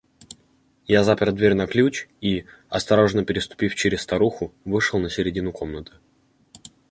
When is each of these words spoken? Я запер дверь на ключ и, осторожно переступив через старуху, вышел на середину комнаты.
Я 0.87 1.03
запер 1.03 1.31
дверь 1.31 1.53
на 1.53 1.67
ключ 1.67 2.07
и, 2.21 2.45
осторожно 2.69 3.23
переступив 3.23 3.75
через 3.75 4.01
старуху, 4.01 4.51
вышел 4.65 4.97
на 4.99 5.11
середину 5.11 5.51
комнаты. 5.51 5.91